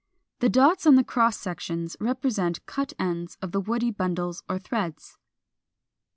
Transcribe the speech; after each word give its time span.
The 0.39 0.49
dots 0.49 0.87
on 0.87 0.95
the 0.95 1.03
cross 1.03 1.37
sections 1.37 1.95
represent 1.99 2.65
cut 2.65 2.91
ends 2.97 3.37
of 3.39 3.51
the 3.51 3.59
woody 3.61 3.91
bundles 3.91 4.41
or 4.49 4.57
threads. 4.57 5.19